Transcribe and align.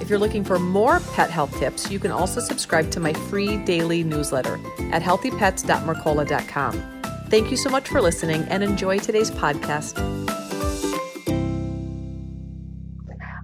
If 0.00 0.08
you're 0.08 0.18
looking 0.18 0.44
for 0.44 0.58
more 0.58 1.00
pet 1.14 1.30
health 1.30 1.56
tips, 1.58 1.90
you 1.90 1.98
can 1.98 2.10
also 2.10 2.40
subscribe 2.40 2.90
to 2.92 3.00
my 3.00 3.12
free 3.12 3.58
daily 3.58 4.02
newsletter 4.02 4.54
at 4.92 5.02
healthypets.mercola.com. 5.02 7.02
Thank 7.28 7.50
you 7.50 7.56
so 7.56 7.70
much 7.70 7.88
for 7.88 8.00
listening 8.00 8.42
and 8.48 8.64
enjoy 8.64 8.98
today's 8.98 9.30
podcast. 9.30 10.29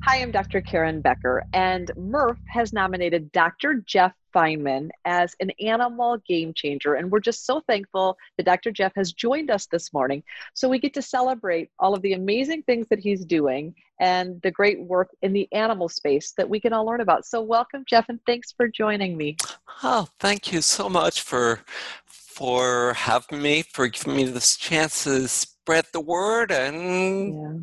Hi, 0.08 0.22
I'm 0.22 0.30
Dr. 0.30 0.60
Karen 0.60 1.00
Becker, 1.00 1.42
and 1.52 1.90
Murph 1.96 2.38
has 2.46 2.72
nominated 2.72 3.32
Dr. 3.32 3.82
Jeff 3.86 4.12
Feinman 4.32 4.90
as 5.04 5.34
an 5.40 5.50
animal 5.60 6.18
game 6.28 6.54
changer. 6.54 6.94
And 6.94 7.10
we're 7.10 7.18
just 7.18 7.44
so 7.44 7.60
thankful 7.66 8.16
that 8.36 8.46
Dr. 8.46 8.70
Jeff 8.70 8.92
has 8.94 9.12
joined 9.12 9.50
us 9.50 9.66
this 9.66 9.92
morning. 9.92 10.22
So 10.54 10.68
we 10.68 10.78
get 10.78 10.94
to 10.94 11.02
celebrate 11.02 11.70
all 11.80 11.92
of 11.92 12.02
the 12.02 12.12
amazing 12.12 12.62
things 12.62 12.86
that 12.88 13.00
he's 13.00 13.24
doing 13.24 13.74
and 13.98 14.40
the 14.42 14.50
great 14.52 14.80
work 14.80 15.08
in 15.22 15.32
the 15.32 15.48
animal 15.52 15.88
space 15.88 16.34
that 16.36 16.48
we 16.48 16.60
can 16.60 16.72
all 16.72 16.86
learn 16.86 17.00
about. 17.00 17.26
So 17.26 17.42
welcome, 17.42 17.82
Jeff, 17.84 18.08
and 18.08 18.20
thanks 18.26 18.52
for 18.52 18.68
joining 18.68 19.16
me. 19.16 19.36
Oh, 19.82 20.06
thank 20.20 20.52
you 20.52 20.62
so 20.62 20.88
much 20.88 21.20
for 21.20 21.62
for 22.06 22.94
having 22.94 23.42
me, 23.42 23.62
for 23.62 23.88
giving 23.88 24.14
me 24.14 24.24
this 24.26 24.56
chance 24.56 25.02
to 25.02 25.26
spread 25.26 25.86
the 25.92 26.00
word 26.00 26.52
and 26.52 27.34
yeah. 27.34 27.58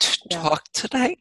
to 0.00 0.18
yeah. 0.28 0.42
talk 0.42 0.64
today. 0.72 1.18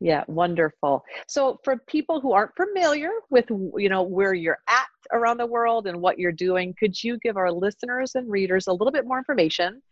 Yeah, 0.00 0.24
wonderful. 0.28 1.04
So 1.28 1.60
for 1.62 1.76
people 1.86 2.20
who 2.20 2.32
aren't 2.32 2.56
familiar 2.56 3.10
with 3.28 3.44
you 3.50 3.88
know 3.90 4.02
where 4.02 4.32
you're 4.32 4.58
at 4.66 4.86
around 5.12 5.36
the 5.36 5.46
world 5.46 5.86
and 5.86 6.00
what 6.00 6.18
you're 6.18 6.32
doing, 6.32 6.74
could 6.78 7.02
you 7.02 7.18
give 7.18 7.36
our 7.36 7.52
listeners 7.52 8.14
and 8.14 8.30
readers 8.30 8.66
a 8.66 8.72
little 8.72 8.92
bit 8.92 9.06
more 9.06 9.18
information 9.18 9.82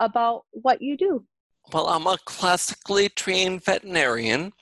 about 0.00 0.44
what 0.50 0.82
you 0.82 0.96
do? 0.96 1.24
Well, 1.72 1.86
I'm 1.86 2.08
a 2.08 2.18
classically 2.24 3.08
trained 3.08 3.64
veterinarian. 3.64 4.52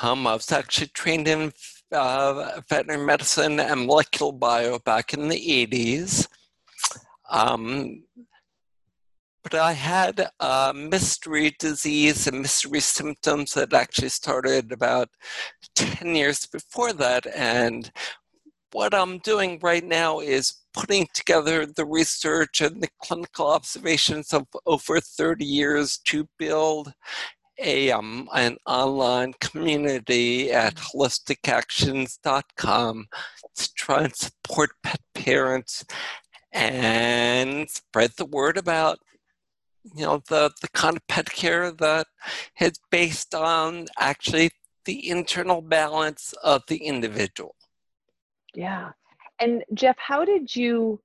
Um, 0.00 0.24
I 0.26 0.34
was 0.34 0.52
actually 0.52 0.86
trained 0.88 1.26
in 1.26 1.52
uh, 1.90 2.60
veterinary 2.68 3.04
medicine 3.04 3.58
and 3.58 3.86
molecular 3.86 4.32
bio 4.32 4.78
back 4.78 5.14
in 5.14 5.28
the 5.28 5.66
80s. 5.66 6.28
Um, 7.28 8.04
but 9.44 9.54
I 9.54 9.72
had 9.72 10.28
a 10.40 10.72
mystery 10.74 11.54
disease 11.58 12.26
and 12.26 12.40
mystery 12.40 12.80
symptoms 12.80 13.52
that 13.52 13.74
actually 13.74 14.08
started 14.08 14.72
about 14.72 15.10
10 15.76 16.16
years 16.16 16.46
before 16.46 16.94
that. 16.94 17.26
And 17.26 17.92
what 18.72 18.94
I'm 18.94 19.18
doing 19.18 19.58
right 19.62 19.84
now 19.84 20.20
is 20.20 20.62
putting 20.72 21.06
together 21.12 21.66
the 21.66 21.84
research 21.84 22.62
and 22.62 22.82
the 22.82 22.88
clinical 23.02 23.48
observations 23.48 24.32
of 24.32 24.46
over 24.64 24.98
30 24.98 25.44
years 25.44 25.98
to 26.06 26.26
build 26.38 26.94
a 27.60 27.92
um, 27.92 28.28
an 28.34 28.56
online 28.66 29.32
community 29.40 30.50
at 30.50 30.74
holisticactions.com 30.74 33.06
to 33.54 33.74
try 33.74 34.02
and 34.02 34.16
support 34.16 34.70
pet 34.82 34.98
parents 35.14 35.84
and 36.52 37.70
spread 37.70 38.10
the 38.16 38.26
word 38.26 38.56
about 38.56 38.98
you 39.94 40.04
know 40.04 40.22
the 40.28 40.50
the 40.62 40.68
kind 40.68 40.96
of 40.96 41.06
pet 41.08 41.30
care 41.30 41.70
that 41.70 42.06
is 42.60 42.72
based 42.90 43.34
on 43.34 43.86
actually 43.98 44.50
the 44.84 45.08
internal 45.08 45.60
balance 45.60 46.32
of 46.42 46.62
the 46.68 46.76
individual 46.76 47.54
yeah 48.54 48.90
and 49.40 49.64
jeff 49.74 49.96
how 49.98 50.24
did 50.24 50.54
you 50.54 51.00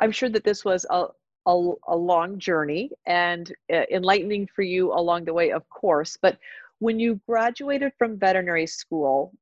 i'm 0.00 0.12
sure 0.12 0.28
that 0.28 0.44
this 0.44 0.64
was 0.64 0.86
a 0.90 1.06
a, 1.46 1.72
a 1.88 1.96
long 1.96 2.38
journey 2.38 2.90
and 3.06 3.52
uh, 3.72 3.82
enlightening 3.90 4.46
for 4.54 4.62
you 4.62 4.92
along 4.92 5.24
the 5.24 5.32
way 5.32 5.50
of 5.50 5.68
course 5.70 6.16
but 6.20 6.38
when 6.78 7.00
you 7.00 7.20
graduated 7.26 7.92
from 7.98 8.18
veterinary 8.18 8.66
school 8.66 9.32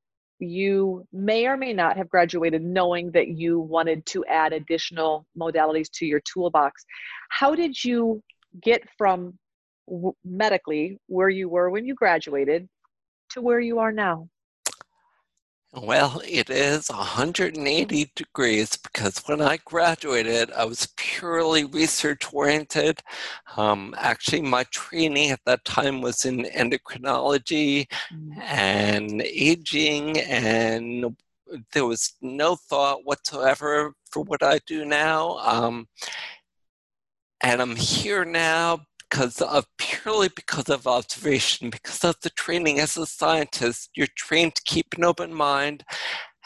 you 0.41 1.05
may 1.13 1.47
or 1.47 1.57
may 1.57 1.73
not 1.73 1.97
have 1.97 2.09
graduated 2.09 2.63
knowing 2.63 3.11
that 3.11 3.29
you 3.29 3.59
wanted 3.59 4.07
to 4.07 4.25
add 4.27 4.53
additional 4.53 5.27
modalities 5.37 5.91
to 5.91 6.07
your 6.07 6.21
toolbox. 6.21 6.85
How 7.29 7.55
did 7.57 7.83
you 7.83 8.23
get 8.61 8.83
from 8.97 9.39
medically 10.25 10.99
where 11.07 11.29
you 11.29 11.49
were 11.49 11.71
when 11.71 11.87
you 11.87 11.95
graduated 11.95 12.69
to 13.31 13.41
where 13.41 13.61
you 13.61 13.79
are 13.79 13.93
now? 13.93 14.29
Well, 15.75 16.23
it 16.27 16.49
is 16.49 16.89
180 16.89 18.11
degrees 18.17 18.77
because 18.79 19.19
when 19.27 19.43
I 19.43 19.59
graduated, 19.67 20.51
I 20.53 20.65
was 20.65 20.89
purely 20.97 21.65
research 21.65 22.33
oriented. 22.33 23.01
Um, 23.55 23.95
actually, 23.99 24.41
my 24.41 24.65
training 24.71 25.31
at 25.31 25.41
that 25.45 25.67
time 25.67 26.01
was 26.01 26.25
in 26.25 26.45
endocrinology 26.45 27.87
mm. 28.11 28.41
and 28.41 29.21
aging, 29.21 30.19
and 30.21 31.15
there 31.73 31.87
was 31.87 32.15
no 32.23 32.57
thought 32.57 33.05
whatsoever 33.05 33.95
for 34.11 34.23
what 34.23 34.43
I 34.43 34.61
do 34.67 34.87
now. 34.87 35.37
Um, 35.39 35.87
and 37.49 37.63
I'm 37.63 37.77
here 37.77 38.27
now 38.27 38.81
because 38.99 39.41
of 39.41 39.65
purely 39.79 40.29
because 40.37 40.69
of 40.69 40.87
observation, 40.87 41.71
because 41.71 42.05
of 42.05 42.15
the 42.21 42.29
training 42.29 42.79
as 42.79 42.99
a 42.99 43.07
scientist, 43.07 43.89
you're 43.95 44.15
trained 44.19 44.55
to 44.57 44.63
keep 44.67 44.95
an 44.95 45.03
open 45.03 45.33
mind 45.33 45.83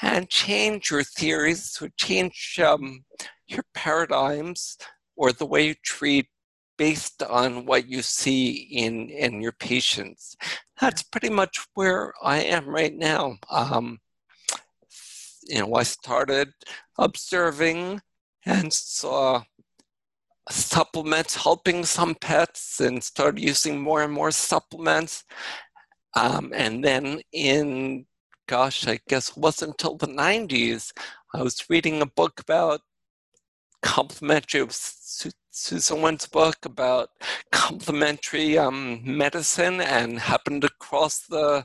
and 0.00 0.30
change 0.30 0.92
your 0.92 1.02
theories, 1.02 1.76
or 1.82 1.88
change 1.98 2.60
um, 2.64 3.04
your 3.48 3.64
paradigms 3.74 4.76
or 5.16 5.32
the 5.32 5.44
way 5.44 5.66
you 5.66 5.74
treat 5.84 6.28
based 6.78 7.20
on 7.24 7.66
what 7.66 7.88
you 7.88 8.00
see 8.00 8.68
in 8.70 9.10
in 9.10 9.42
your 9.42 9.56
patients. 9.58 10.36
That's 10.80 11.02
pretty 11.02 11.30
much 11.30 11.66
where 11.74 12.12
I 12.22 12.42
am 12.42 12.68
right 12.68 12.94
now. 12.94 13.38
Um, 13.50 13.98
you 15.48 15.58
know, 15.58 15.74
I 15.74 15.82
started 15.82 16.52
observing 16.96 18.02
and 18.46 18.72
saw 18.72 19.42
supplements 20.52 21.36
helping 21.36 21.84
some 21.84 22.14
pets 22.14 22.80
and 22.80 23.02
started 23.02 23.40
using 23.40 23.80
more 23.80 24.02
and 24.02 24.12
more 24.12 24.30
supplements. 24.30 25.24
Um, 26.14 26.52
and 26.54 26.84
then 26.84 27.20
in, 27.32 28.06
gosh, 28.46 28.86
I 28.86 29.00
guess 29.08 29.30
it 29.30 29.36
wasn't 29.36 29.72
until 29.72 29.96
the 29.96 30.06
90s, 30.06 30.92
I 31.34 31.42
was 31.42 31.64
reading 31.70 32.02
a 32.02 32.06
book 32.06 32.40
about 32.40 32.82
complementary, 33.82 34.66
Susan 34.70 36.02
Wynn's 36.02 36.26
book 36.26 36.56
about 36.64 37.10
complementary 37.50 38.58
um, 38.58 39.00
medicine 39.04 39.80
and 39.80 40.18
happened 40.18 40.64
across 40.64 41.20
the 41.26 41.64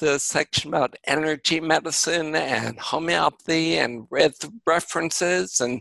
the 0.00 0.18
section 0.18 0.70
about 0.70 0.96
energy 1.06 1.60
medicine 1.60 2.34
and 2.34 2.78
homeopathy 2.80 3.78
and 3.78 4.06
read 4.10 4.32
the 4.40 4.52
references 4.66 5.60
and 5.60 5.80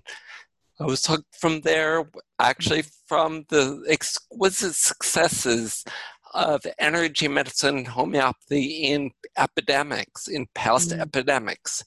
I 0.81 0.85
was 0.85 1.05
hooked 1.05 1.35
from 1.35 1.61
there, 1.61 2.09
actually, 2.39 2.83
from 3.05 3.45
the 3.49 3.83
exquisite 3.87 4.73
successes 4.73 5.85
of 6.33 6.65
energy 6.79 7.27
medicine 7.27 7.77
and 7.79 7.87
homeopathy 7.87 8.85
in 8.85 9.11
epidemics, 9.37 10.27
in 10.27 10.47
past 10.55 10.89
mm-hmm. 10.89 11.01
epidemics. 11.01 11.83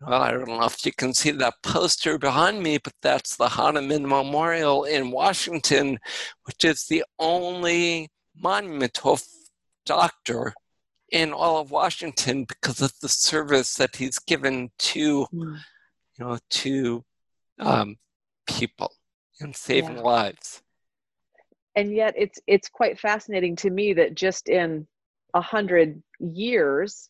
Well, 0.00 0.20
I 0.20 0.32
don't 0.32 0.48
know 0.48 0.64
if 0.64 0.84
you 0.84 0.92
can 0.92 1.14
see 1.14 1.30
that 1.30 1.54
poster 1.62 2.18
behind 2.18 2.62
me, 2.62 2.78
but 2.78 2.94
that's 3.00 3.36
the 3.36 3.48
Hahnemann 3.48 4.08
Memorial 4.08 4.84
in 4.84 5.12
Washington, 5.12 6.00
which 6.44 6.64
is 6.64 6.86
the 6.86 7.04
only 7.20 8.08
monument 8.36 8.94
to 8.94 9.10
a 9.10 9.16
doctor 9.86 10.52
in 11.10 11.32
all 11.32 11.60
of 11.60 11.70
Washington 11.70 12.44
because 12.44 12.80
of 12.80 12.92
the 13.00 13.08
service 13.08 13.74
that 13.74 13.94
he's 13.94 14.18
given 14.18 14.70
to, 14.78 15.26
mm. 15.32 15.58
you 16.18 16.24
know, 16.24 16.38
to 16.50 17.04
um, 17.60 17.96
people 18.46 18.92
and 19.40 19.54
saving 19.54 19.96
yeah. 19.96 20.02
lives. 20.02 20.62
And 21.74 21.94
yet 21.94 22.14
it's 22.16 22.38
it's 22.46 22.68
quite 22.68 23.00
fascinating 23.00 23.56
to 23.56 23.70
me 23.70 23.94
that 23.94 24.14
just 24.14 24.48
in 24.48 24.86
a 25.34 25.40
hundred 25.40 26.02
years 26.20 27.08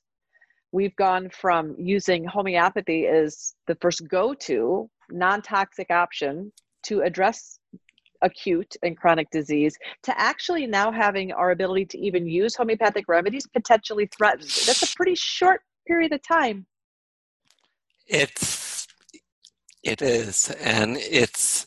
we've 0.70 0.94
gone 0.96 1.28
from 1.30 1.74
using 1.78 2.24
homeopathy 2.24 3.06
as 3.06 3.54
the 3.66 3.76
first 3.80 4.08
go-to 4.08 4.88
non-toxic 5.10 5.90
option 5.90 6.50
to 6.84 7.02
address 7.02 7.58
acute 8.22 8.76
and 8.82 8.96
chronic 8.96 9.28
disease 9.30 9.76
to 10.04 10.18
actually 10.18 10.66
now 10.66 10.90
having 10.90 11.32
our 11.32 11.50
ability 11.50 11.84
to 11.84 11.98
even 11.98 12.26
use 12.26 12.54
homeopathic 12.54 13.04
remedies 13.08 13.46
potentially 13.48 14.08
threatened. 14.16 14.48
That's 14.66 14.82
a 14.82 14.96
pretty 14.96 15.16
short 15.16 15.60
period 15.86 16.12
of 16.12 16.22
time. 16.22 16.66
It's 18.06 18.61
It 19.82 20.00
is, 20.00 20.50
and 20.60 20.96
it's 20.96 21.66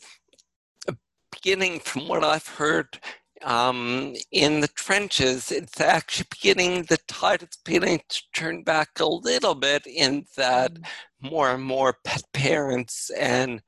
beginning 1.30 1.80
from 1.80 2.08
what 2.08 2.24
I've 2.24 2.48
heard 2.48 2.98
um, 3.42 4.14
in 4.32 4.60
the 4.60 4.68
trenches. 4.68 5.52
It's 5.52 5.80
actually 5.80 6.26
beginning, 6.30 6.84
the 6.84 6.98
tide 7.08 7.42
is 7.42 7.58
beginning 7.64 8.00
to 8.08 8.22
turn 8.34 8.62
back 8.62 9.00
a 9.00 9.06
little 9.06 9.54
bit 9.54 9.86
in 9.86 10.24
that 10.36 10.74
mm. 10.74 10.84
more 11.20 11.50
and 11.50 11.62
more 11.62 11.96
pet 12.04 12.22
parents 12.32 13.10
and 13.10 13.62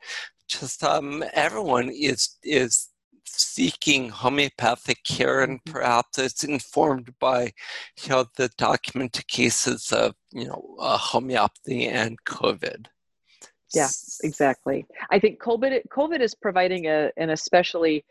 just 0.48 0.82
um, 0.82 1.22
everyone 1.34 1.90
is 1.90 2.36
is 2.42 2.88
seeking 3.24 4.08
homeopathic 4.08 5.04
care 5.04 5.42
and 5.42 5.58
mm-hmm. 5.58 5.72
perhaps 5.72 6.18
it's 6.18 6.44
informed 6.44 7.14
by 7.20 7.52
you 8.02 8.08
know 8.08 8.24
the 8.36 8.48
documented 8.56 9.28
cases 9.28 9.92
of 9.92 10.14
you 10.32 10.46
know 10.46 10.74
uh, 10.80 10.96
homeopathy 10.96 11.86
and 11.86 12.16
covid 12.24 12.86
yeah 13.75 13.88
exactly. 14.23 14.87
I 15.11 15.19
think 15.19 15.41
covid 15.41 15.82
covid 15.91 16.20
is 16.20 16.35
providing 16.35 16.87
a, 16.87 17.11
an 17.17 17.31
especially 17.31 18.05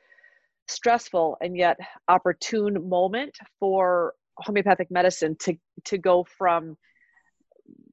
stressful 0.67 1.37
and 1.41 1.55
yet 1.57 1.77
opportune 2.07 2.87
moment 2.89 3.37
for 3.59 4.13
homeopathic 4.37 4.91
medicine 4.91 5.35
to 5.39 5.57
to 5.85 5.97
go 5.97 6.25
from 6.37 6.77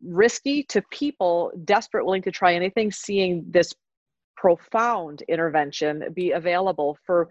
risky 0.03 0.63
to 0.65 0.83
people 0.91 1.51
desperate 1.65 2.05
willing 2.05 2.23
to 2.23 2.31
try 2.31 2.55
anything 2.55 2.91
seeing 2.91 3.45
this 3.49 3.73
profound 4.37 5.23
intervention 5.29 6.05
be 6.13 6.33
available 6.33 6.99
for 7.07 7.29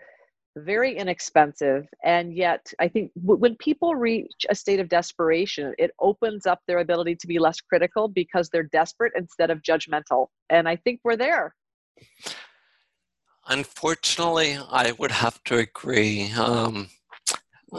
very 0.57 0.95
inexpensive 0.95 1.87
and 2.03 2.33
yet 2.35 2.71
i 2.79 2.87
think 2.87 3.11
w- 3.21 3.39
when 3.39 3.55
people 3.55 3.95
reach 3.95 4.45
a 4.49 4.55
state 4.55 4.79
of 4.79 4.87
desperation 4.87 5.73
it 5.77 5.91
opens 5.99 6.45
up 6.45 6.59
their 6.67 6.79
ability 6.79 7.15
to 7.15 7.27
be 7.27 7.39
less 7.39 7.59
critical 7.59 8.07
because 8.07 8.49
they're 8.49 8.69
desperate 8.71 9.13
instead 9.15 9.49
of 9.49 9.61
judgmental 9.61 10.27
and 10.49 10.67
i 10.69 10.75
think 10.75 10.99
we're 11.03 11.17
there. 11.17 11.55
Unfortunately 13.47 14.57
i 14.71 14.91
would 14.99 15.11
have 15.11 15.43
to 15.45 15.57
agree 15.57 16.31
um, 16.33 16.87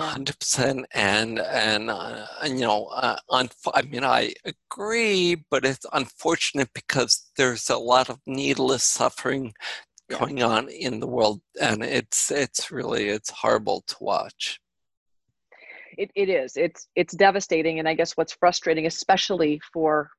hundred 0.02 0.38
percent, 0.38 0.86
and 0.92 1.38
and 1.38 1.90
uh, 1.90 2.26
you 2.44 2.60
know, 2.60 2.86
uh, 2.86 3.16
I 3.30 3.82
mean, 3.82 4.04
I 4.04 4.32
agree, 4.44 5.44
but 5.50 5.64
it's 5.64 5.86
unfortunate 5.92 6.70
because 6.74 7.30
there's 7.36 7.70
a 7.70 7.78
lot 7.78 8.10
of 8.10 8.18
needless 8.26 8.84
suffering 8.84 9.54
going 10.10 10.42
on 10.42 10.68
in 10.68 11.00
the 11.00 11.06
world, 11.06 11.40
and 11.60 11.82
it's 11.82 12.30
it's 12.30 12.70
really 12.70 13.08
it's 13.08 13.30
horrible 13.30 13.82
to 13.86 13.96
watch. 14.00 14.60
It 15.96 16.10
it 16.14 16.28
is. 16.28 16.56
It's 16.56 16.88
it's 16.94 17.14
devastating, 17.14 17.78
and 17.78 17.88
I 17.88 17.94
guess 17.94 18.16
what's 18.16 18.34
frustrating, 18.34 18.86
especially 18.86 19.60
for 19.72 20.10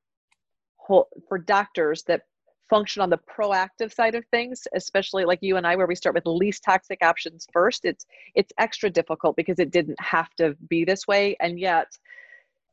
whole, 0.76 1.08
for 1.28 1.38
doctors 1.38 2.02
that 2.04 2.22
function 2.68 3.02
on 3.02 3.10
the 3.10 3.18
proactive 3.18 3.94
side 3.94 4.14
of 4.14 4.24
things 4.32 4.66
especially 4.74 5.24
like 5.24 5.38
you 5.40 5.56
and 5.56 5.66
i 5.66 5.76
where 5.76 5.86
we 5.86 5.94
start 5.94 6.14
with 6.14 6.24
the 6.24 6.32
least 6.32 6.64
toxic 6.64 6.98
options 7.02 7.46
first 7.52 7.84
it's 7.84 8.04
it's 8.34 8.52
extra 8.58 8.90
difficult 8.90 9.36
because 9.36 9.58
it 9.58 9.70
didn't 9.70 9.98
have 10.00 10.28
to 10.36 10.56
be 10.68 10.84
this 10.84 11.06
way 11.06 11.36
and 11.40 11.60
yet 11.60 11.86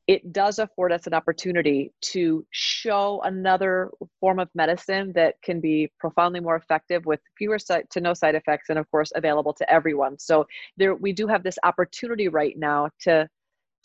it 0.07 0.33
does 0.33 0.59
afford 0.59 0.91
us 0.91 1.07
an 1.07 1.13
opportunity 1.13 1.91
to 2.01 2.45
show 2.51 3.21
another 3.23 3.89
form 4.19 4.37
of 4.39 4.49
medicine 4.53 5.13
that 5.15 5.35
can 5.41 5.61
be 5.61 5.89
profoundly 5.99 6.41
more 6.41 6.57
effective 6.57 7.05
with 7.05 7.21
fewer 7.37 7.57
side, 7.57 7.85
to 7.91 8.01
no 8.01 8.13
side 8.13 8.35
effects 8.35 8.69
and 8.69 8.77
of 8.77 8.89
course 8.91 9.11
available 9.15 9.53
to 9.53 9.69
everyone. 9.71 10.19
So 10.19 10.45
there 10.75 10.95
we 10.95 11.13
do 11.13 11.27
have 11.27 11.43
this 11.43 11.57
opportunity 11.63 12.27
right 12.27 12.57
now 12.57 12.89
to 13.01 13.27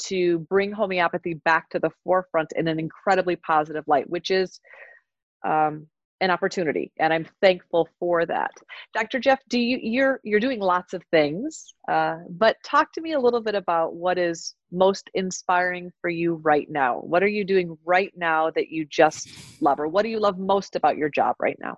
to 0.07 0.39
bring 0.49 0.71
homeopathy 0.73 1.35
back 1.35 1.69
to 1.71 1.79
the 1.79 1.91
forefront 2.05 2.53
in 2.55 2.69
an 2.69 2.79
incredibly 2.79 3.35
positive 3.35 3.83
light 3.89 4.09
which 4.09 4.31
is 4.31 4.61
um, 5.45 5.87
an 6.21 6.31
opportunity 6.31 6.91
and 6.99 7.13
i'm 7.13 7.27
thankful 7.41 7.89
for 7.99 8.27
that. 8.27 8.51
Dr 8.95 9.19
jeff 9.19 9.41
do 9.49 9.59
you 9.59 9.79
you're 9.83 10.21
you're 10.25 10.41
doing 10.41 10.61
lots 10.61 10.93
of 10.95 11.03
things 11.11 11.75
uh, 11.89 12.19
but 12.31 12.57
talk 12.65 12.93
to 12.93 13.01
me 13.01 13.13
a 13.13 13.21
little 13.21 13.41
bit 13.41 13.55
about 13.55 13.95
what 13.95 14.19
is 14.19 14.55
most 14.71 15.11
inspiring 15.15 15.91
for 16.01 16.11
you 16.11 16.35
right 16.37 16.69
now. 16.71 16.99
What 16.99 17.23
are 17.23 17.29
you 17.29 17.45
doing 17.45 17.77
right 17.85 18.13
now 18.17 18.51
that 18.51 18.69
you 18.69 18.85
just 18.85 19.29
love 19.61 19.81
or 19.81 19.89
what 19.89 20.03
do 20.03 20.09
you 20.09 20.21
love 20.21 20.39
most 20.39 20.77
about 20.77 20.97
your 20.97 21.09
job 21.09 21.37
right 21.41 21.59
now? 21.61 21.77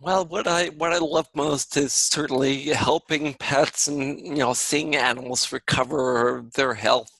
Well, 0.00 0.24
what 0.26 0.48
I 0.48 0.66
what 0.66 0.92
I 0.92 0.98
love 0.98 1.28
most 1.34 1.76
is 1.76 1.92
certainly 1.92 2.64
helping 2.64 3.34
pets 3.34 3.86
and 3.86 4.18
you 4.18 4.34
know 4.34 4.52
seeing 4.52 4.96
animals 4.96 5.52
recover 5.52 6.44
their 6.54 6.74
health 6.74 7.10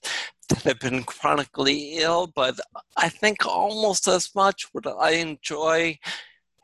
that 0.53 0.65
have 0.65 0.81
been 0.81 1.03
chronically 1.05 1.99
ill, 1.99 2.27
but 2.27 2.59
I 2.97 3.09
think 3.09 3.47
almost 3.47 4.07
as 4.09 4.35
much 4.35 4.69
what 4.73 4.87
I 4.87 5.13
enjoy 5.13 5.99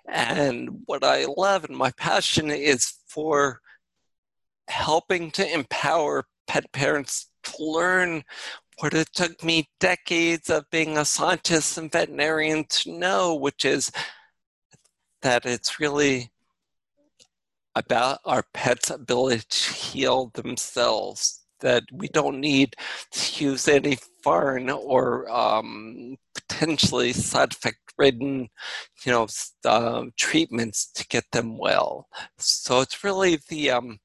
and 0.06 0.82
what 0.86 1.04
I 1.04 1.24
love 1.24 1.64
and 1.64 1.76
my 1.76 1.90
passion 1.92 2.50
is 2.50 2.94
for 3.06 3.60
helping 4.68 5.30
to 5.32 5.54
empower 5.54 6.26
pet 6.46 6.70
parents 6.72 7.30
to 7.44 7.52
learn 7.58 8.24
what 8.80 8.94
it 8.94 9.08
took 9.12 9.42
me 9.42 9.68
decades 9.80 10.50
of 10.50 10.70
being 10.70 10.96
a 10.96 11.04
scientist 11.04 11.78
and 11.78 11.90
veterinarian 11.90 12.64
to 12.68 12.92
know, 12.92 13.34
which 13.34 13.64
is 13.64 13.90
that 15.22 15.46
it's 15.46 15.80
really 15.80 16.30
about 17.74 18.18
our 18.24 18.44
pets' 18.54 18.90
ability 18.90 19.42
to 19.48 19.72
heal 19.72 20.30
themselves 20.34 21.44
that 21.60 21.84
we 21.92 22.08
don't 22.08 22.40
need 22.40 22.74
to 23.12 23.44
use 23.44 23.68
any 23.68 23.98
foreign 24.22 24.70
or 24.70 25.30
um, 25.30 26.16
potentially 26.34 27.12
side 27.12 27.52
effect 27.52 27.78
ridden 27.98 28.48
you 29.04 29.12
know 29.12 29.26
uh, 29.64 30.04
treatments 30.16 30.90
to 30.92 31.06
get 31.08 31.24
them 31.32 31.58
well. 31.58 32.08
So 32.38 32.80
it's 32.80 33.02
really 33.02 33.40
the 33.48 33.70
um, 33.70 33.98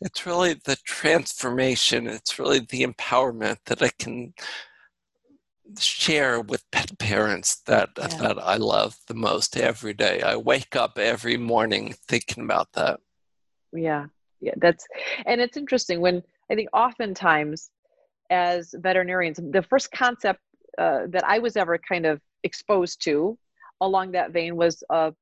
it's 0.00 0.26
really 0.26 0.54
the 0.64 0.76
transformation 0.84 2.06
it's 2.06 2.38
really 2.38 2.60
the 2.60 2.84
empowerment 2.84 3.56
that 3.66 3.82
i 3.82 3.90
can 3.98 4.32
share 5.78 6.40
with 6.40 6.70
pet 6.70 6.96
parents 6.98 7.62
that 7.66 7.90
yeah. 7.98 8.06
that 8.06 8.38
i 8.38 8.56
love 8.56 8.96
the 9.08 9.14
most 9.14 9.56
every 9.56 9.94
day. 9.94 10.20
I 10.22 10.36
wake 10.36 10.76
up 10.76 10.98
every 10.98 11.36
morning 11.36 11.94
thinking 12.06 12.44
about 12.44 12.72
that. 12.74 13.00
Yeah. 13.72 14.06
Yeah 14.40 14.54
that's 14.58 14.86
and 15.24 15.40
it's 15.40 15.56
interesting 15.56 16.00
when 16.00 16.22
I 16.50 16.54
think 16.54 16.68
oftentimes 16.72 17.70
as 18.30 18.74
veterinarians, 18.76 19.38
the 19.50 19.62
first 19.62 19.90
concept 19.92 20.40
uh, 20.78 21.06
that 21.08 21.24
I 21.24 21.38
was 21.38 21.56
ever 21.56 21.78
kind 21.78 22.06
of 22.06 22.20
exposed 22.42 23.02
to 23.04 23.38
along 23.80 24.12
that 24.12 24.32
vein 24.32 24.56
was 24.56 24.82
a 24.90 25.12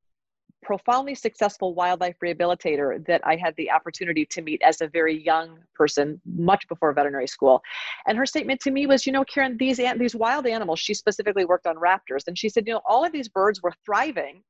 profoundly 0.62 1.14
successful 1.14 1.74
wildlife 1.74 2.16
rehabilitator 2.24 3.04
that 3.06 3.20
I 3.24 3.36
had 3.36 3.54
the 3.56 3.70
opportunity 3.70 4.24
to 4.26 4.42
meet 4.42 4.62
as 4.62 4.80
a 4.80 4.88
very 4.88 5.22
young 5.22 5.58
person, 5.74 6.20
much 6.24 6.66
before 6.68 6.92
veterinary 6.92 7.28
school. 7.28 7.62
And 8.06 8.16
her 8.16 8.26
statement 8.26 8.60
to 8.60 8.70
me 8.70 8.86
was, 8.86 9.06
you 9.06 9.12
know, 9.12 9.24
Karen, 9.24 9.56
these 9.58 9.80
these 9.98 10.16
wild 10.16 10.46
animals. 10.46 10.80
She 10.80 10.94
specifically 10.94 11.44
worked 11.44 11.66
on 11.66 11.76
raptors, 11.76 12.26
and 12.26 12.38
she 12.38 12.48
said, 12.48 12.66
you 12.66 12.72
know, 12.72 12.80
all 12.86 13.04
of 13.04 13.12
these 13.12 13.28
birds 13.28 13.62
were 13.62 13.72
thriving 13.84 14.42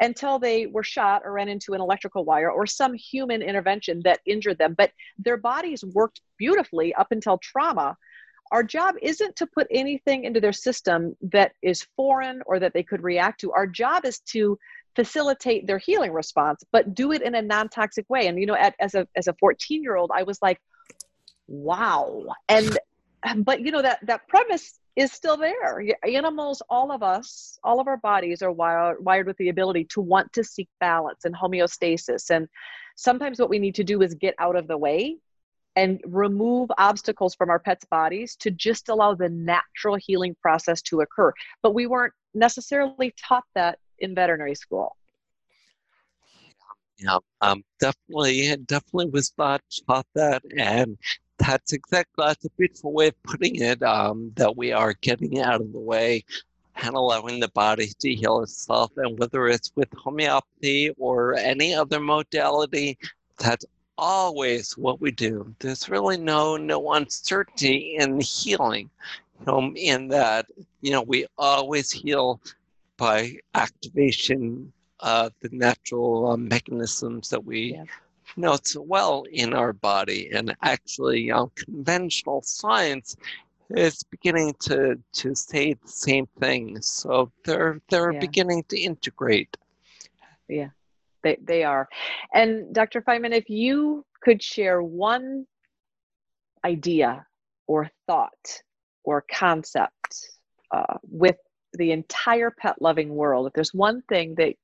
until 0.00 0.38
they 0.38 0.66
were 0.66 0.82
shot 0.82 1.22
or 1.24 1.32
ran 1.32 1.48
into 1.48 1.74
an 1.74 1.80
electrical 1.80 2.24
wire 2.24 2.50
or 2.50 2.66
some 2.66 2.94
human 2.94 3.42
intervention 3.42 4.00
that 4.04 4.20
injured 4.26 4.58
them. 4.58 4.74
But 4.76 4.90
their 5.18 5.36
bodies 5.36 5.84
worked 5.84 6.20
beautifully 6.38 6.94
up 6.94 7.12
until 7.12 7.38
trauma. 7.38 7.96
Our 8.50 8.62
job 8.62 8.96
isn't 9.00 9.36
to 9.36 9.46
put 9.46 9.66
anything 9.70 10.24
into 10.24 10.40
their 10.40 10.52
system 10.52 11.16
that 11.32 11.52
is 11.62 11.86
foreign 11.96 12.42
or 12.46 12.58
that 12.58 12.72
they 12.74 12.82
could 12.82 13.02
react 13.02 13.40
to. 13.40 13.52
Our 13.52 13.66
job 13.66 14.04
is 14.04 14.18
to 14.30 14.58
facilitate 14.94 15.66
their 15.66 15.78
healing 15.78 16.12
response, 16.12 16.62
but 16.70 16.94
do 16.94 17.12
it 17.12 17.22
in 17.22 17.34
a 17.34 17.42
non-toxic 17.42 18.08
way. 18.08 18.26
And 18.26 18.38
you 18.38 18.46
know, 18.46 18.54
at, 18.54 18.74
as 18.78 18.94
a 18.94 19.08
as 19.16 19.28
a 19.28 19.34
14 19.34 19.82
year 19.82 19.96
old, 19.96 20.10
I 20.14 20.22
was 20.22 20.38
like, 20.42 20.60
wow. 21.46 22.26
And 22.48 22.78
but 23.38 23.60
you 23.60 23.72
know 23.72 23.82
that 23.82 24.04
that 24.06 24.28
premise 24.28 24.78
is 24.96 25.12
still 25.12 25.36
there. 25.36 25.82
Animals, 26.06 26.62
all 26.68 26.92
of 26.92 27.02
us, 27.02 27.58
all 27.64 27.80
of 27.80 27.88
our 27.88 27.96
bodies 27.96 28.42
are 28.42 28.52
wired, 28.52 29.04
wired 29.04 29.26
with 29.26 29.36
the 29.38 29.48
ability 29.48 29.84
to 29.86 30.00
want 30.00 30.32
to 30.32 30.44
seek 30.44 30.68
balance 30.80 31.24
and 31.24 31.34
homeostasis. 31.34 32.30
And 32.30 32.48
sometimes 32.96 33.40
what 33.40 33.50
we 33.50 33.58
need 33.58 33.74
to 33.76 33.84
do 33.84 34.02
is 34.02 34.14
get 34.14 34.34
out 34.38 34.56
of 34.56 34.68
the 34.68 34.78
way 34.78 35.16
and 35.76 36.00
remove 36.06 36.70
obstacles 36.78 37.34
from 37.34 37.50
our 37.50 37.58
pets' 37.58 37.84
bodies 37.86 38.36
to 38.36 38.50
just 38.50 38.88
allow 38.88 39.14
the 39.14 39.28
natural 39.28 39.96
healing 39.96 40.36
process 40.40 40.80
to 40.82 41.00
occur. 41.00 41.32
But 41.62 41.74
we 41.74 41.86
weren't 41.86 42.14
necessarily 42.32 43.12
taught 43.16 43.44
that 43.54 43.78
in 43.98 44.14
veterinary 44.14 44.54
school. 44.54 44.96
Yeah, 46.98 47.18
um, 47.40 47.64
definitely, 47.80 48.56
definitely 48.66 49.10
was 49.10 49.32
not 49.36 49.62
taught 49.88 50.06
that, 50.14 50.42
and 50.56 50.96
that's 51.46 51.72
exactly 51.72 52.24
that's 52.26 52.44
a 52.44 52.50
beautiful 52.50 52.92
way 52.92 53.08
of 53.08 53.22
putting 53.22 53.60
it. 53.60 53.82
Um, 53.82 54.32
that 54.36 54.56
we 54.56 54.72
are 54.72 54.94
getting 55.00 55.40
out 55.40 55.60
of 55.60 55.72
the 55.72 55.78
way 55.78 56.24
and 56.76 56.94
allowing 56.94 57.40
the 57.40 57.48
body 57.48 57.92
to 58.00 58.14
heal 58.14 58.42
itself, 58.42 58.92
and 58.96 59.18
whether 59.18 59.46
it's 59.46 59.72
with 59.76 59.88
homeopathy 59.94 60.90
or 60.98 61.34
any 61.34 61.74
other 61.74 62.00
modality, 62.00 62.98
that's 63.38 63.64
always 63.96 64.76
what 64.76 65.00
we 65.00 65.10
do. 65.10 65.54
There's 65.60 65.88
really 65.88 66.16
no 66.16 66.56
no 66.56 66.92
uncertainty 66.92 67.96
in 67.98 68.20
healing. 68.20 68.90
In 69.76 70.08
that 70.08 70.46
you 70.80 70.92
know 70.92 71.02
we 71.02 71.26
always 71.36 71.90
heal 71.90 72.40
by 72.96 73.36
activation 73.54 74.72
of 75.00 75.32
the 75.40 75.50
natural 75.52 76.30
um, 76.30 76.48
mechanisms 76.48 77.28
that 77.28 77.44
we 77.44 77.74
yeah. 77.74 77.84
So 78.36 78.82
well 78.82 79.24
in 79.30 79.54
our 79.54 79.72
body. 79.72 80.30
And 80.34 80.54
actually, 80.62 81.30
um, 81.30 81.50
conventional 81.56 82.42
science 82.42 83.16
is 83.70 84.02
beginning 84.04 84.54
to, 84.60 84.98
to 85.12 85.34
say 85.34 85.74
the 85.74 85.88
same 85.88 86.26
thing. 86.38 86.80
So 86.80 87.30
they're 87.44 87.80
they're 87.88 88.12
yeah. 88.12 88.20
beginning 88.20 88.64
to 88.68 88.78
integrate. 88.78 89.56
Yeah, 90.48 90.70
they 91.22 91.38
they 91.42 91.64
are. 91.64 91.88
And 92.32 92.74
Dr. 92.74 93.02
Feinman, 93.02 93.32
if 93.32 93.48
you 93.48 94.04
could 94.20 94.42
share 94.42 94.82
one 94.82 95.46
idea 96.64 97.26
or 97.66 97.90
thought 98.06 98.62
or 99.04 99.24
concept 99.30 100.30
uh, 100.70 100.98
with 101.02 101.36
the 101.74 101.92
entire 101.92 102.50
pet 102.50 102.80
loving 102.80 103.14
world, 103.14 103.46
if 103.46 103.52
there's 103.52 103.74
one 103.74 104.02
thing 104.08 104.34
that 104.36 104.54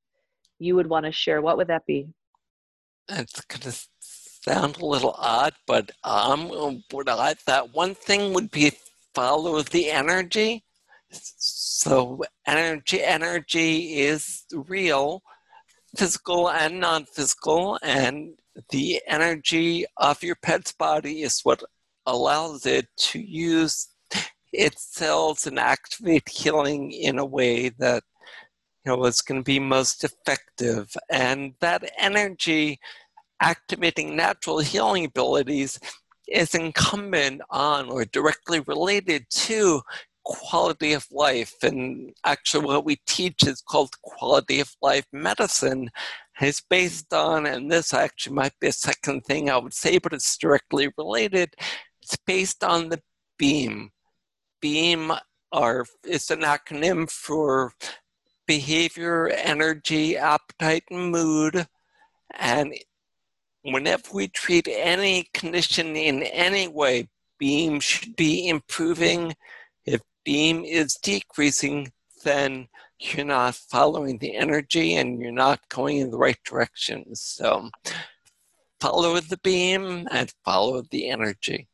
you 0.59 0.77
would 0.77 0.87
want 0.87 1.07
to 1.07 1.13
share, 1.13 1.41
what 1.41 1.57
would 1.57 1.69
that 1.69 1.87
be? 1.87 2.09
It's 3.11 3.41
going 3.41 3.61
to 3.63 3.77
sound 4.01 4.79
a 4.79 4.87
little 4.87 5.15
odd, 5.19 5.55
but 5.67 5.91
um, 6.05 6.83
what 6.91 7.09
I 7.09 7.35
thought 7.35 7.75
one 7.75 7.95
thing 7.95 8.33
would 8.33 8.51
be 8.51 8.73
follow 9.15 9.61
the 9.63 9.91
energy. 9.91 10.65
So 11.11 12.23
energy, 12.47 13.03
energy 13.03 13.99
is 13.99 14.45
real, 14.53 15.23
physical 15.97 16.51
and 16.51 16.79
non-physical, 16.79 17.79
and 17.83 18.39
the 18.71 19.01
energy 19.09 19.87
of 19.97 20.23
your 20.23 20.37
pet's 20.37 20.73
body 20.73 21.23
is 21.23 21.41
what 21.43 21.65
allows 22.07 22.65
it 22.65 22.87
to 22.97 23.21
use 23.21 23.89
its 24.53 24.95
cells 24.95 25.47
and 25.47 25.59
activate 25.59 26.29
healing 26.29 26.93
in 26.93 27.19
a 27.19 27.25
way 27.25 27.71
that 27.71 28.05
you 28.85 28.93
know 28.93 29.05
is 29.05 29.21
going 29.21 29.41
to 29.41 29.45
be 29.45 29.59
most 29.59 30.05
effective. 30.05 30.97
And 31.11 31.55
that 31.61 31.91
energy 31.99 32.81
activating 33.41 34.17
natural 34.17 34.59
healing 34.59 35.07
abilities 35.07 35.79
is 36.29 36.55
incumbent 36.55 37.43
on 37.51 37.91
or 37.91 38.05
directly 38.05 38.61
related 38.61 39.27
to 39.31 39.83
quality 40.25 40.93
of 40.93 41.07
life. 41.11 41.55
And 41.63 42.13
actually 42.25 42.67
what 42.67 42.85
we 42.85 43.01
teach 43.07 43.47
is 43.47 43.63
called 43.63 44.01
quality 44.03 44.61
of 44.61 44.75
life 44.83 45.07
medicine. 45.13 45.91
Is 46.41 46.63
based 46.71 47.13
on 47.13 47.45
and 47.45 47.71
this 47.71 47.93
actually 47.93 48.35
might 48.35 48.59
be 48.63 48.69
a 48.69 48.73
second 48.73 49.27
thing 49.27 49.51
i 49.51 49.59
would 49.59 49.75
say 49.75 49.99
but 49.99 50.15
it's 50.15 50.39
directly 50.39 50.89
related. 50.97 51.55
It's 52.01 52.17
based 52.27 52.65
on 52.65 52.89
the 52.89 53.03
beam. 53.39 53.91
Beam 54.63 55.13
are 55.53 55.85
is 56.07 56.31
an 56.31 56.41
acronym 56.41 57.11
for 57.11 57.75
behavior, 58.51 59.29
energy, 59.29 60.17
appetite, 60.17 60.83
and 60.91 61.13
mood. 61.13 61.69
And 62.37 62.75
whenever 63.63 64.09
we 64.13 64.27
treat 64.27 64.67
any 64.69 65.29
condition 65.33 65.95
in 65.95 66.25
any 66.25 66.67
way, 66.67 67.09
beam 67.39 67.79
should 67.79 68.17
be 68.17 68.49
improving. 68.49 69.37
If 69.87 70.01
beam 70.25 70.65
is 70.65 70.99
decreasing, 71.01 71.93
then 72.25 72.67
you're 72.99 73.25
not 73.25 73.55
following 73.55 74.19
the 74.19 74.35
energy 74.35 74.97
and 74.97 75.21
you're 75.21 75.31
not 75.31 75.61
going 75.69 75.99
in 75.99 76.11
the 76.11 76.19
right 76.19 76.43
direction. 76.43 77.15
So 77.15 77.71
follow 78.81 79.21
the 79.21 79.39
beam 79.45 80.09
and 80.11 80.35
follow 80.45 80.83
the 80.91 81.09
energy. 81.09 81.69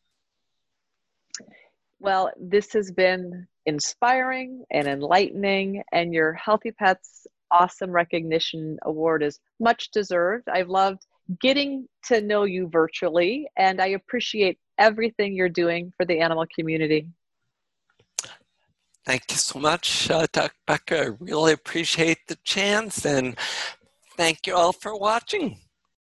Well, 2.00 2.32
this 2.38 2.74
has 2.74 2.90
been 2.90 3.48
inspiring 3.66 4.64
and 4.70 4.86
enlightening, 4.86 5.82
and 5.92 6.14
your 6.14 6.32
Healthy 6.34 6.72
Pets 6.72 7.26
Awesome 7.50 7.90
Recognition 7.90 8.78
Award 8.82 9.22
is 9.22 9.38
much 9.60 9.90
deserved. 9.90 10.48
I've 10.48 10.68
loved 10.68 11.06
getting 11.40 11.88
to 12.06 12.20
know 12.20 12.44
you 12.44 12.68
virtually, 12.68 13.48
and 13.56 13.80
I 13.80 13.88
appreciate 13.88 14.58
everything 14.78 15.34
you're 15.34 15.48
doing 15.48 15.92
for 15.96 16.04
the 16.04 16.20
animal 16.20 16.46
community. 16.54 17.08
Thank 19.04 19.30
you 19.30 19.36
so 19.36 19.58
much, 19.58 20.10
uh, 20.10 20.26
Dr. 20.32 20.54
Becker. 20.66 20.96
I 20.96 21.10
really 21.20 21.52
appreciate 21.52 22.26
the 22.26 22.36
chance, 22.42 23.06
and 23.06 23.36
thank 24.16 24.46
you 24.46 24.54
all 24.54 24.72
for 24.72 24.98
watching. 24.98 25.60